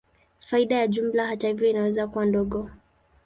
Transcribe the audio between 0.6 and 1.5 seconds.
ya jumla, hata